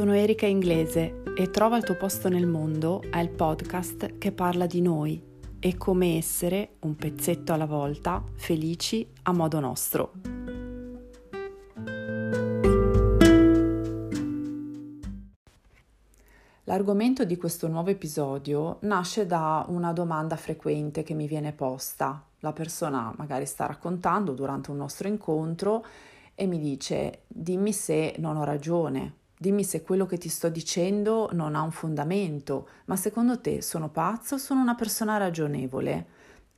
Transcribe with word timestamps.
Sono 0.00 0.14
Erika 0.14 0.46
Inglese 0.46 1.22
e 1.36 1.50
Trova 1.50 1.76
il 1.76 1.84
tuo 1.84 1.94
posto 1.94 2.30
nel 2.30 2.46
mondo 2.46 3.02
è 3.10 3.18
il 3.18 3.28
podcast 3.28 4.16
che 4.16 4.32
parla 4.32 4.64
di 4.64 4.80
noi 4.80 5.22
e 5.58 5.76
come 5.76 6.16
essere, 6.16 6.76
un 6.80 6.96
pezzetto 6.96 7.52
alla 7.52 7.66
volta, 7.66 8.24
felici 8.36 9.06
a 9.24 9.32
modo 9.32 9.60
nostro. 9.60 10.12
L'argomento 16.64 17.26
di 17.26 17.36
questo 17.36 17.68
nuovo 17.68 17.90
episodio 17.90 18.78
nasce 18.80 19.26
da 19.26 19.66
una 19.68 19.92
domanda 19.92 20.36
frequente 20.36 21.02
che 21.02 21.12
mi 21.12 21.26
viene 21.26 21.52
posta. 21.52 22.24
La 22.38 22.54
persona 22.54 23.12
magari 23.18 23.44
sta 23.44 23.66
raccontando 23.66 24.32
durante 24.32 24.70
un 24.70 24.78
nostro 24.78 25.08
incontro 25.08 25.84
e 26.34 26.46
mi 26.46 26.58
dice 26.58 27.24
dimmi 27.28 27.74
se 27.74 28.14
non 28.16 28.38
ho 28.38 28.44
ragione, 28.44 29.18
dimmi 29.40 29.64
se 29.64 29.80
quello 29.80 30.04
che 30.04 30.18
ti 30.18 30.28
sto 30.28 30.50
dicendo 30.50 31.30
non 31.32 31.54
ha 31.54 31.62
un 31.62 31.70
fondamento, 31.70 32.68
ma 32.84 32.96
secondo 32.96 33.40
te 33.40 33.62
sono 33.62 33.88
pazzo 33.88 34.34
o 34.34 34.38
sono 34.38 34.60
una 34.60 34.74
persona 34.74 35.16
ragionevole? 35.16 36.06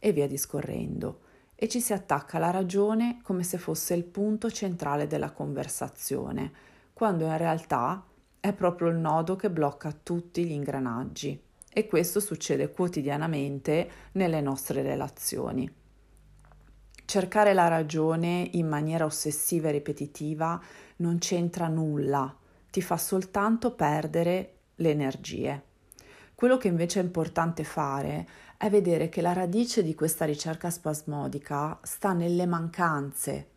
E 0.00 0.10
via 0.10 0.26
discorrendo. 0.26 1.20
E 1.54 1.68
ci 1.68 1.80
si 1.80 1.92
attacca 1.92 2.38
alla 2.38 2.50
ragione 2.50 3.20
come 3.22 3.44
se 3.44 3.56
fosse 3.56 3.94
il 3.94 4.02
punto 4.02 4.50
centrale 4.50 5.06
della 5.06 5.30
conversazione, 5.30 6.50
quando 6.92 7.24
in 7.24 7.36
realtà 7.36 8.04
è 8.40 8.52
proprio 8.52 8.88
il 8.88 8.96
nodo 8.96 9.36
che 9.36 9.48
blocca 9.48 9.92
tutti 10.02 10.44
gli 10.44 10.50
ingranaggi 10.50 11.40
e 11.72 11.86
questo 11.86 12.18
succede 12.18 12.72
quotidianamente 12.72 13.90
nelle 14.14 14.40
nostre 14.40 14.82
relazioni. 14.82 15.72
Cercare 17.04 17.54
la 17.54 17.68
ragione 17.68 18.48
in 18.54 18.66
maniera 18.66 19.04
ossessiva 19.04 19.68
e 19.68 19.72
ripetitiva 19.72 20.60
non 20.96 21.18
c'entra 21.18 21.68
nulla, 21.68 22.36
ti 22.72 22.80
fa 22.80 22.96
soltanto 22.96 23.72
perdere 23.72 24.54
le 24.76 24.90
energie. 24.90 25.62
Quello 26.34 26.56
che 26.56 26.68
invece 26.68 27.00
è 27.00 27.02
importante 27.02 27.64
fare 27.64 28.26
è 28.56 28.70
vedere 28.70 29.10
che 29.10 29.20
la 29.20 29.34
radice 29.34 29.82
di 29.82 29.94
questa 29.94 30.24
ricerca 30.24 30.70
spasmodica 30.70 31.78
sta 31.82 32.14
nelle 32.14 32.46
mancanze, 32.46 33.48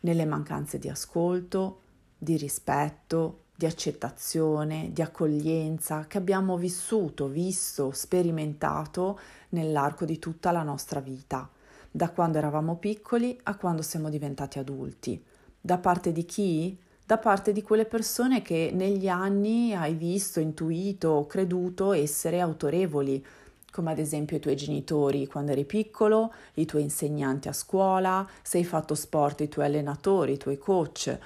nelle 0.00 0.24
mancanze 0.24 0.80
di 0.80 0.88
ascolto, 0.88 1.82
di 2.18 2.36
rispetto, 2.36 3.44
di 3.54 3.66
accettazione, 3.66 4.90
di 4.92 5.00
accoglienza 5.00 6.08
che 6.08 6.18
abbiamo 6.18 6.56
vissuto, 6.56 7.28
visto, 7.28 7.92
sperimentato 7.92 9.20
nell'arco 9.50 10.04
di 10.04 10.18
tutta 10.18 10.50
la 10.50 10.64
nostra 10.64 10.98
vita, 10.98 11.48
da 11.88 12.10
quando 12.10 12.38
eravamo 12.38 12.78
piccoli 12.78 13.38
a 13.44 13.54
quando 13.54 13.82
siamo 13.82 14.10
diventati 14.10 14.58
adulti. 14.58 15.24
Da 15.60 15.78
parte 15.78 16.10
di 16.10 16.24
chi? 16.24 16.76
Da 17.06 17.18
parte 17.18 17.52
di 17.52 17.62
quelle 17.62 17.84
persone 17.84 18.42
che 18.42 18.72
negli 18.74 19.06
anni 19.06 19.72
hai 19.72 19.94
visto, 19.94 20.40
intuito 20.40 21.10
o 21.10 21.26
creduto 21.26 21.92
essere 21.92 22.40
autorevoli, 22.40 23.24
come 23.70 23.92
ad 23.92 24.00
esempio 24.00 24.36
i 24.36 24.40
tuoi 24.40 24.56
genitori 24.56 25.28
quando 25.28 25.52
eri 25.52 25.64
piccolo, 25.64 26.34
i 26.54 26.64
tuoi 26.64 26.82
insegnanti 26.82 27.46
a 27.46 27.52
scuola, 27.52 28.28
se 28.42 28.58
hai 28.58 28.64
fatto 28.64 28.96
sport 28.96 29.42
i 29.42 29.48
tuoi 29.48 29.66
allenatori, 29.66 30.32
i 30.32 30.36
tuoi 30.36 30.58
coach, 30.58 31.16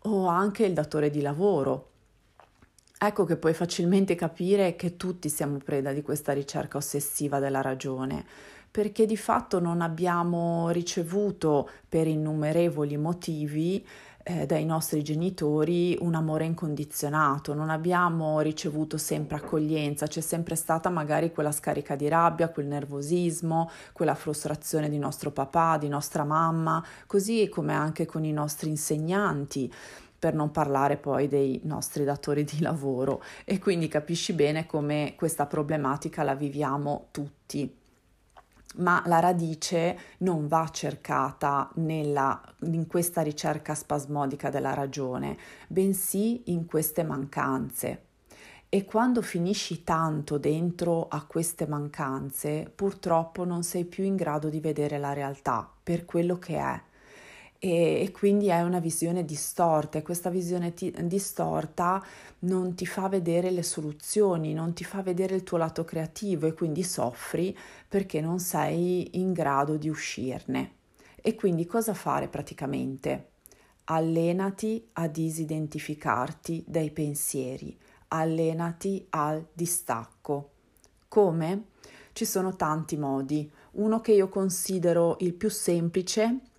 o 0.00 0.26
anche 0.26 0.66
il 0.66 0.74
datore 0.74 1.08
di 1.08 1.22
lavoro. 1.22 1.88
Ecco 2.98 3.24
che 3.24 3.36
puoi 3.36 3.54
facilmente 3.54 4.14
capire 4.16 4.76
che 4.76 4.98
tutti 4.98 5.30
siamo 5.30 5.56
preda 5.56 5.94
di 5.94 6.02
questa 6.02 6.34
ricerca 6.34 6.76
ossessiva 6.76 7.38
della 7.38 7.62
ragione, 7.62 8.26
perché 8.70 9.06
di 9.06 9.16
fatto 9.16 9.58
non 9.58 9.80
abbiamo 9.80 10.68
ricevuto 10.68 11.66
per 11.88 12.06
innumerevoli 12.06 12.98
motivi 12.98 13.82
eh, 14.22 14.46
dai 14.46 14.64
nostri 14.64 15.02
genitori 15.02 15.96
un 16.00 16.14
amore 16.14 16.44
incondizionato, 16.44 17.54
non 17.54 17.70
abbiamo 17.70 18.40
ricevuto 18.40 18.98
sempre 18.98 19.36
accoglienza, 19.36 20.06
c'è 20.06 20.20
sempre 20.20 20.54
stata 20.54 20.90
magari 20.90 21.32
quella 21.32 21.52
scarica 21.52 21.96
di 21.96 22.08
rabbia, 22.08 22.50
quel 22.50 22.66
nervosismo, 22.66 23.70
quella 23.92 24.14
frustrazione 24.14 24.88
di 24.88 24.98
nostro 24.98 25.30
papà, 25.30 25.78
di 25.78 25.88
nostra 25.88 26.24
mamma, 26.24 26.84
così 27.06 27.48
come 27.48 27.72
anche 27.72 28.06
con 28.06 28.24
i 28.24 28.32
nostri 28.32 28.68
insegnanti 28.68 29.72
per 30.18 30.34
non 30.34 30.50
parlare 30.50 30.98
poi 30.98 31.28
dei 31.28 31.60
nostri 31.64 32.04
datori 32.04 32.44
di 32.44 32.60
lavoro. 32.60 33.22
E 33.46 33.58
quindi 33.58 33.88
capisci 33.88 34.34
bene 34.34 34.66
come 34.66 35.14
questa 35.16 35.46
problematica 35.46 36.22
la 36.22 36.34
viviamo 36.34 37.06
tutti 37.10 37.79
ma 38.76 39.02
la 39.06 39.20
radice 39.20 39.98
non 40.18 40.46
va 40.46 40.68
cercata 40.72 41.70
nella, 41.74 42.40
in 42.62 42.86
questa 42.86 43.22
ricerca 43.22 43.74
spasmodica 43.74 44.50
della 44.50 44.74
ragione, 44.74 45.36
bensì 45.66 46.42
in 46.52 46.66
queste 46.66 47.02
mancanze. 47.02 48.04
E 48.68 48.84
quando 48.84 49.20
finisci 49.20 49.82
tanto 49.82 50.38
dentro 50.38 51.08
a 51.08 51.24
queste 51.24 51.66
mancanze, 51.66 52.70
purtroppo 52.72 53.44
non 53.44 53.64
sei 53.64 53.84
più 53.84 54.04
in 54.04 54.14
grado 54.14 54.48
di 54.48 54.60
vedere 54.60 54.98
la 54.98 55.12
realtà 55.12 55.68
per 55.82 56.04
quello 56.04 56.38
che 56.38 56.56
è 56.56 56.80
e, 57.62 58.00
e 58.00 58.10
quindi 58.10 58.50
hai 58.50 58.64
una 58.64 58.80
visione 58.80 59.22
distorta 59.24 59.98
e 59.98 60.02
questa 60.02 60.30
visione 60.30 60.72
ti, 60.72 60.92
distorta 61.02 62.02
non 62.40 62.74
ti 62.74 62.86
fa 62.86 63.06
vedere 63.08 63.50
le 63.50 63.62
soluzioni, 63.62 64.54
non 64.54 64.72
ti 64.72 64.82
fa 64.82 65.02
vedere 65.02 65.34
il 65.34 65.44
tuo 65.44 65.58
lato 65.58 65.84
creativo 65.84 66.46
e 66.46 66.54
quindi 66.54 66.82
soffri 66.82 67.56
perché 67.86 68.22
non 68.22 68.40
sei 68.40 69.20
in 69.20 69.34
grado 69.34 69.76
di 69.76 69.90
uscirne. 69.90 70.72
E 71.20 71.34
quindi 71.34 71.66
cosa 71.66 71.92
fare 71.92 72.28
praticamente? 72.28 73.28
Allenati 73.84 74.88
a 74.94 75.06
disidentificarti 75.06 76.64
dai 76.66 76.90
pensieri, 76.90 77.78
allenati 78.08 79.06
al 79.10 79.44
distacco. 79.52 80.52
Come? 81.08 81.64
Ci 82.12 82.24
sono 82.24 82.56
tanti 82.56 82.96
modi. 82.96 83.50
Uno 83.72 84.00
che 84.00 84.12
io 84.12 84.30
considero 84.30 85.16
il 85.20 85.34
più 85.34 85.50
semplice 85.50 86.49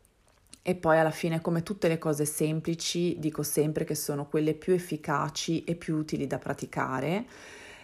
e 0.63 0.75
poi 0.75 0.99
alla 0.99 1.11
fine, 1.11 1.41
come 1.41 1.63
tutte 1.63 1.87
le 1.87 1.97
cose 1.97 2.25
semplici, 2.25 3.17
dico 3.17 3.41
sempre 3.41 3.83
che 3.83 3.95
sono 3.95 4.27
quelle 4.27 4.53
più 4.53 4.73
efficaci 4.73 5.63
e 5.63 5.75
più 5.75 5.95
utili 5.95 6.27
da 6.27 6.37
praticare, 6.37 7.25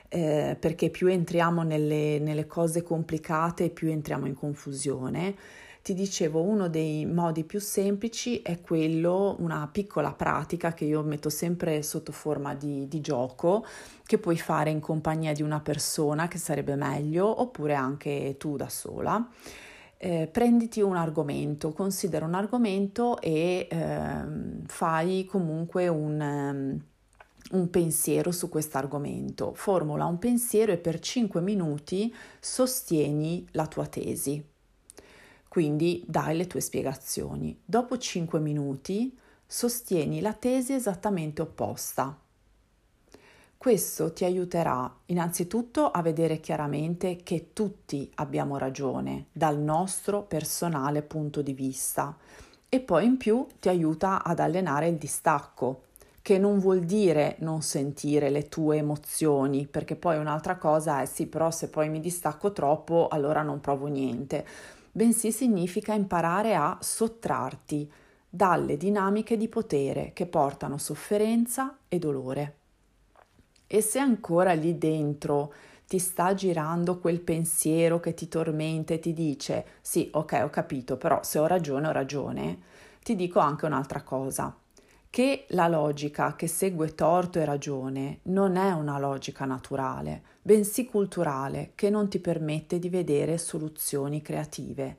eh, 0.10 0.56
perché 0.60 0.92
più 0.92 1.08
entriamo 1.08 1.64
nelle, 1.64 2.20
nelle 2.20 2.46
cose 2.46 2.84
complicate, 2.84 3.72
più 3.72 3.90
entriamo 3.90 4.28
in 4.28 4.36
confusione. 4.36 5.36
Ti 5.82 5.96
dicevo, 5.96 6.44
uno 6.44 6.68
dei 6.68 7.06
modi 7.06 7.46
più 7.46 7.60
semplici 7.60 8.42
è 8.42 8.62
quello, 8.62 9.38
una 9.40 9.68
piccola 9.72 10.12
pratica 10.12 10.74
che 10.74 10.86
io 10.86 11.02
metto 11.02 11.30
sempre 11.30 11.82
sotto 11.82 12.12
forma 12.12 12.54
di, 12.54 12.88
di 12.88 13.02
gioco, 13.02 13.66
che 14.06 14.20
puoi 14.20 14.38
fare 14.38 14.70
in 14.70 14.82
compagnia 14.82 15.34
di 15.34 15.42
una 15.42 15.62
persona, 15.62 16.28
che 16.28 16.38
sarebbe 16.38 16.76
meglio, 16.76 17.42
oppure 17.42 17.74
anche 17.74 18.36
tu 18.38 18.56
da 18.56 18.70
sola 18.70 19.28
eh, 19.98 20.28
prenditi 20.32 20.82
un 20.82 20.96
argomento, 20.96 21.74
considera 21.74 22.26
un 22.26 22.36
argomento 22.36 23.20
e 23.20 23.68
eh, 23.70 24.26
fai 24.66 25.26
comunque 25.26 25.88
un, 25.88 26.20
um, 26.20 27.60
un 27.60 27.70
pensiero 27.70 28.32
su 28.32 28.50
questo 28.50 28.78
argomento. 28.78 29.54
Formula 29.56 30.06
un 30.06 30.20
pensiero 30.20 30.72
e 30.72 30.78
per 30.78 31.00
5 31.00 31.42
minuti 31.42 32.14
sostieni 32.40 33.48
la 33.52 33.68
tua 33.68 33.88
tesi. 33.88 34.44
Quindi 35.48 36.04
dai 36.06 36.38
le 36.38 36.46
tue 36.46 36.62
spiegazioni. 36.62 37.60
Dopo 37.66 37.98
5 37.98 38.40
minuti 38.40 39.18
sostieni 39.46 40.22
la 40.22 40.34
tesi 40.34 40.74
esattamente 40.74 41.42
opposta. 41.42 42.16
Questo 43.58 44.14
ti 44.14 44.24
aiuterà 44.24 44.94
innanzitutto 45.08 45.90
a 45.90 46.04
vedere 46.04 46.40
chiaramente 46.40 47.18
che 47.18 47.54
tutti 47.54 48.10
abbiamo 48.16 48.58
ragione 48.60 49.26
dal 49.32 49.58
nostro 49.58 50.22
personale 50.22 51.02
punto 51.02 51.42
di 51.42 51.54
vista 51.54 52.16
e 52.70 52.80
poi 52.80 53.06
in 53.06 53.18
più 53.18 53.48
ti 53.60 53.68
aiuta 53.68 54.24
ad 54.24 54.40
allenare 54.40 54.88
il 54.88 54.98
distacco, 54.98 55.86
che 56.22 56.38
non 56.38 56.60
vuol 56.60 56.82
dire 56.82 57.38
non 57.40 57.64
sentire 57.64 58.30
le 58.30 58.48
tue 58.48 58.78
emozioni, 58.78 59.66
perché 59.66 59.96
poi 59.96 60.18
un'altra 60.18 60.58
cosa 60.58 61.02
è 61.02 61.06
sì, 61.06 61.26
però 61.26 61.50
se 61.50 61.68
poi 61.70 61.90
mi 61.90 62.00
distacco 62.00 62.52
troppo 62.52 63.08
allora 63.08 63.42
non 63.42 63.60
provo 63.60 63.88
niente, 63.88 64.46
bensì 64.92 65.32
significa 65.32 65.94
imparare 65.94 66.54
a 66.54 66.78
sottrarti 66.80 67.92
dalle 68.30 68.78
dinamiche 68.78 69.36
di 69.36 69.48
potere 69.48 70.12
che 70.14 70.28
portano 70.28 70.78
sofferenza 70.78 71.80
e 71.88 71.98
dolore. 71.98 72.54
E 73.68 73.82
se 73.82 74.00
ancora 74.00 74.54
lì 74.54 74.78
dentro 74.78 75.54
ti 75.86 76.00
sta 76.00 76.34
girando 76.34 77.00
quel 77.00 77.20
pensiero 77.20 78.00
che 78.00 78.14
ti 78.14 78.28
tormenta 78.28 78.94
e 78.94 79.00
ti 79.00 79.14
dice 79.14 79.66
sì, 79.82 80.10
ok, 80.12 80.42
ho 80.44 80.50
capito, 80.50 80.98
però 80.98 81.22
se 81.24 81.40
ho 81.40 81.48
ragione, 81.48 81.88
ho 81.88 81.92
ragione, 81.92 82.60
ti 83.04 83.16
dico 83.16 83.40
anche 83.40 83.66
un'altra 83.66 84.02
cosa, 84.04 84.56
che 85.10 85.46
la 85.50 85.68
logica 85.68 86.36
che 86.36 86.48
segue 86.48 86.94
torto 86.94 87.40
e 87.40 87.46
ragione 87.46 88.20
non 88.24 88.58
è 88.58 88.72
una 88.72 89.00
logica 89.00 89.46
naturale, 89.46 90.22
bensì 90.42 90.86
culturale, 90.86 91.72
che 91.76 91.90
non 91.90 92.10
ti 92.10 92.20
permette 92.20 92.80
di 92.80 92.90
vedere 92.90 93.38
soluzioni 93.38 94.22
creative. 94.22 94.98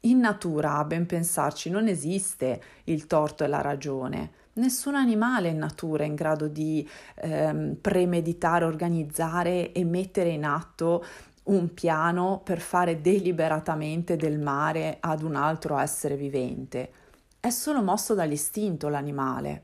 In 0.00 0.20
natura, 0.20 0.76
a 0.76 0.84
ben 0.84 1.04
pensarci, 1.04 1.68
non 1.68 1.86
esiste 1.86 2.62
il 2.84 3.06
torto 3.06 3.44
e 3.44 3.46
la 3.46 3.60
ragione, 3.60 4.30
Nessun 4.60 4.94
animale 4.94 5.48
in 5.48 5.56
natura 5.56 6.04
è 6.04 6.06
in 6.06 6.14
grado 6.14 6.46
di 6.46 6.86
ehm, 7.14 7.76
premeditare, 7.80 8.66
organizzare 8.66 9.72
e 9.72 9.84
mettere 9.84 10.28
in 10.28 10.44
atto 10.44 11.02
un 11.44 11.72
piano 11.72 12.42
per 12.44 12.60
fare 12.60 13.00
deliberatamente 13.00 14.16
del 14.16 14.38
mare 14.38 14.98
ad 15.00 15.22
un 15.22 15.34
altro 15.34 15.78
essere 15.78 16.14
vivente. 16.14 16.92
È 17.40 17.48
solo 17.48 17.80
mosso 17.80 18.12
dall'istinto 18.12 18.88
l'animale. 18.88 19.62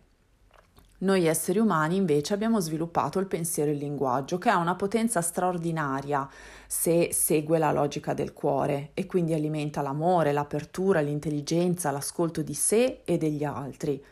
Noi 1.00 1.26
esseri 1.26 1.58
umani 1.58 1.96
invece 1.96 2.32
abbiamo 2.32 2.58
sviluppato 2.58 3.18
il 3.18 3.26
pensiero 3.26 3.70
e 3.70 3.74
il 3.74 3.80
linguaggio, 3.80 4.38
che 4.38 4.48
ha 4.48 4.56
una 4.56 4.76
potenza 4.76 5.20
straordinaria 5.20 6.26
se 6.66 7.10
segue 7.12 7.58
la 7.58 7.70
logica 7.70 8.14
del 8.14 8.32
cuore 8.32 8.92
e 8.94 9.04
quindi 9.04 9.34
alimenta 9.34 9.82
l'amore, 9.82 10.32
l'apertura, 10.32 11.00
l'intelligenza, 11.00 11.90
l'ascolto 11.90 12.40
di 12.40 12.54
sé 12.54 13.02
e 13.04 13.18
degli 13.18 13.44
altri. 13.44 14.02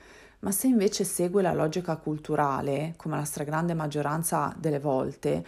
Ma 0.44 0.50
se 0.50 0.66
invece 0.66 1.04
segue 1.04 1.40
la 1.40 1.54
logica 1.54 1.96
culturale, 1.96 2.92
come 2.98 3.16
la 3.16 3.24
stragrande 3.24 3.72
maggioranza 3.72 4.54
delle 4.58 4.78
volte, 4.78 5.42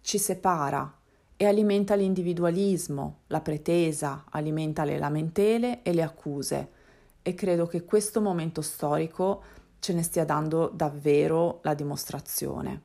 ci 0.00 0.16
separa 0.16 0.90
e 1.36 1.44
alimenta 1.44 1.94
l'individualismo, 1.94 3.18
la 3.26 3.42
pretesa, 3.42 4.24
alimenta 4.30 4.84
le 4.84 4.96
lamentele 4.96 5.82
e 5.82 5.92
le 5.92 6.02
accuse. 6.02 6.70
E 7.20 7.34
credo 7.34 7.66
che 7.66 7.84
questo 7.84 8.22
momento 8.22 8.62
storico 8.62 9.42
ce 9.78 9.92
ne 9.92 10.02
stia 10.02 10.24
dando 10.24 10.70
davvero 10.72 11.60
la 11.62 11.74
dimostrazione. 11.74 12.82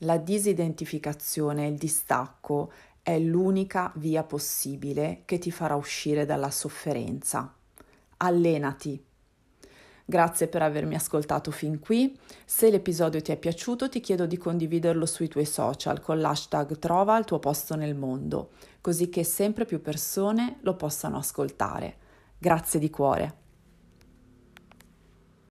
La 0.00 0.18
disidentificazione, 0.18 1.66
il 1.66 1.76
distacco 1.76 2.70
è 3.02 3.18
l'unica 3.18 3.90
via 3.94 4.22
possibile 4.22 5.22
che 5.24 5.38
ti 5.38 5.50
farà 5.50 5.76
uscire 5.76 6.26
dalla 6.26 6.50
sofferenza. 6.50 7.54
Allenati. 8.18 9.08
Grazie 10.10 10.48
per 10.48 10.60
avermi 10.60 10.96
ascoltato 10.96 11.52
fin 11.52 11.78
qui. 11.78 12.18
Se 12.44 12.68
l'episodio 12.68 13.22
ti 13.22 13.30
è 13.30 13.36
piaciuto 13.36 13.88
ti 13.88 14.00
chiedo 14.00 14.26
di 14.26 14.36
condividerlo 14.36 15.06
sui 15.06 15.28
tuoi 15.28 15.44
social 15.44 16.00
con 16.00 16.18
l'hashtag 16.20 16.80
Trova 16.80 17.16
il 17.16 17.24
tuo 17.24 17.38
posto 17.38 17.76
nel 17.76 17.94
mondo, 17.94 18.50
così 18.80 19.08
che 19.08 19.22
sempre 19.22 19.64
più 19.66 19.80
persone 19.80 20.56
lo 20.62 20.74
possano 20.74 21.16
ascoltare. 21.16 21.94
Grazie 22.36 22.80
di 22.80 22.90
cuore. 22.90 23.34